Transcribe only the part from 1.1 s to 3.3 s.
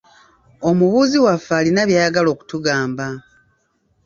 waffe alina by'ayagala okutugamba.